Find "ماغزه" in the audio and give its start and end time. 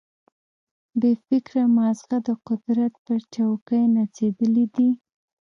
1.75-2.17